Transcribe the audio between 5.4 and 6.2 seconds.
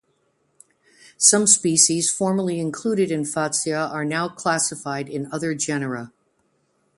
genera.